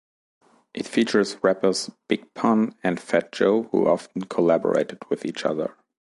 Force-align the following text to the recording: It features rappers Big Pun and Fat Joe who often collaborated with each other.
It 0.73 0.87
features 0.87 1.37
rappers 1.43 1.91
Big 2.07 2.33
Pun 2.33 2.73
and 2.83 2.99
Fat 2.99 3.31
Joe 3.31 3.67
who 3.71 3.87
often 3.87 4.23
collaborated 4.23 4.97
with 5.11 5.23
each 5.23 5.45
other. 5.45 5.77